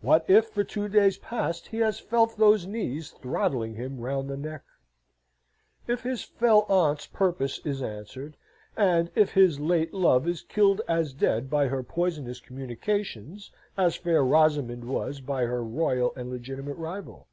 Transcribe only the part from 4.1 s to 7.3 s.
the neck? if his fell aunt's